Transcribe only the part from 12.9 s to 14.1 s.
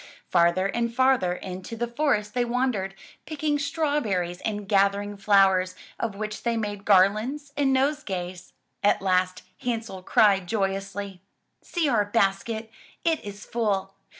It is full!